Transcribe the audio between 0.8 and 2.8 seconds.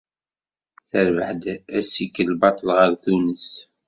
Terbeḥ-d assikel baṭel